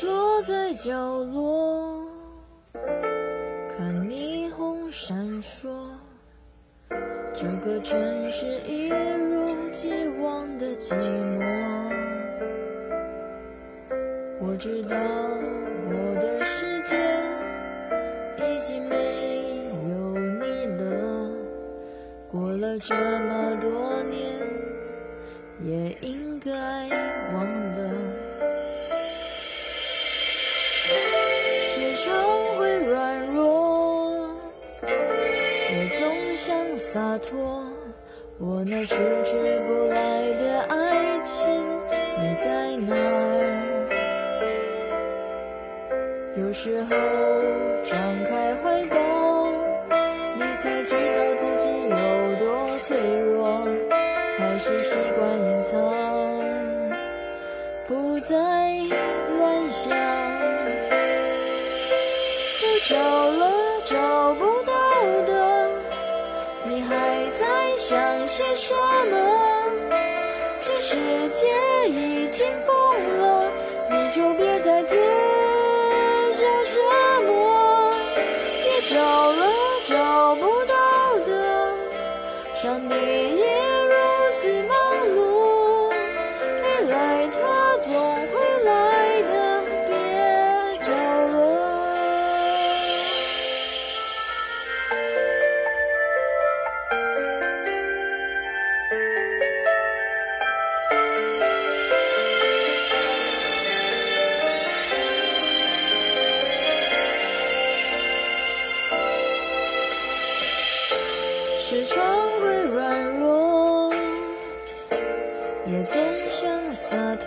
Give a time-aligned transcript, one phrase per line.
[0.00, 2.04] 坐在角落，
[3.68, 5.68] 看霓虹闪烁。
[7.32, 11.44] 这个城市一如既往的寂寞。
[14.40, 16.96] 我知道我的世界
[18.38, 21.30] 已经没有你了。
[22.28, 24.42] 过了这么多年，
[25.62, 26.50] 也应该
[27.32, 28.03] 忘了。
[36.34, 37.64] 想洒脱。
[38.38, 41.48] 我那迟迟不来的爱情，
[42.18, 43.70] 你在哪儿？
[46.36, 46.90] 有时候
[47.84, 48.96] 张开怀抱，
[50.34, 51.96] 你才知道自己有
[52.40, 53.64] 多脆弱，
[54.36, 55.72] 开始习惯隐藏，
[57.86, 58.34] 不再
[59.38, 59.92] 乱想。
[62.60, 63.42] 都找了
[63.84, 64.72] 找不到
[65.26, 65.32] 的，
[67.84, 68.72] 在想些什
[69.10, 69.68] 么？
[70.64, 70.94] 这世
[71.28, 71.46] 界
[71.90, 72.74] 已经疯
[73.20, 73.52] 了，
[73.90, 74.53] 你就别
[111.74, 112.04] 时常
[112.40, 113.92] 会软弱，
[115.66, 117.26] 也总想洒脱。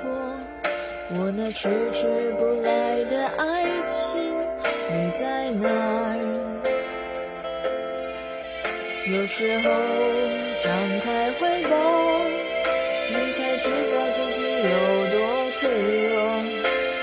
[1.10, 2.08] 我那迟迟
[2.40, 4.16] 不来的爱情，
[4.90, 6.16] 你在哪儿？
[9.12, 9.70] 有时候
[10.64, 10.72] 张
[11.02, 11.76] 开怀抱，
[13.10, 14.72] 你才知道自己有
[15.12, 15.60] 多脆
[16.08, 16.16] 弱，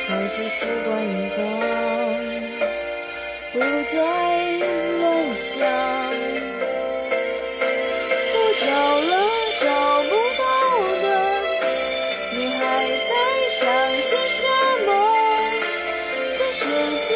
[0.09, 1.45] 开始习惯隐藏，
[3.53, 3.61] 不
[3.93, 4.24] 再
[12.37, 13.15] 你还在
[13.49, 14.47] 想些什
[14.85, 14.91] 么？
[16.37, 16.65] 这世
[17.07, 17.15] 界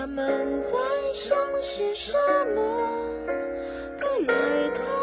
[0.00, 0.72] 他们在
[1.12, 2.14] 想些什
[2.56, 2.62] 么？
[3.98, 4.99] 该来的